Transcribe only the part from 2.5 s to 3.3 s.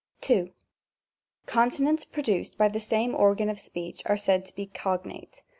by the same